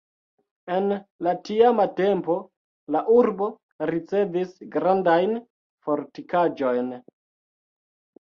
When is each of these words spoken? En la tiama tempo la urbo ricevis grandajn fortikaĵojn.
En 0.75 0.85
la 1.25 1.31
tiama 1.49 1.83
tempo 1.99 2.37
la 2.95 3.03
urbo 3.17 3.49
ricevis 3.91 4.55
grandajn 4.77 5.37
fortikaĵojn. 5.89 6.91